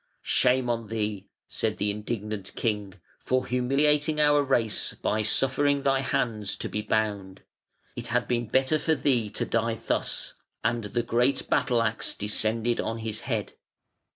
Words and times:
"Shame 0.23 0.67
on 0.67 0.87
thee", 0.87 1.27
said 1.47 1.77
the 1.77 1.91
indignant 1.91 2.55
king, 2.55 2.95
"for 3.19 3.45
humiliating 3.45 4.19
our 4.19 4.41
race 4.41 4.95
by 4.95 5.21
suffering 5.21 5.83
thy 5.83 5.99
hands 5.99 6.57
to 6.57 6.67
be 6.67 6.81
bound. 6.81 7.43
It 7.95 8.07
had 8.07 8.27
been 8.27 8.47
better 8.47 8.79
for 8.79 8.95
thee 8.95 9.29
to 9.29 9.45
die 9.45 9.75
thus", 9.75 10.33
and 10.63 10.85
the 10.85 11.03
great 11.03 11.47
battle 11.51 11.83
axe 11.83 12.15
descended 12.15 12.81
on 12.81 12.97
his 12.97 13.21
head. 13.21 13.53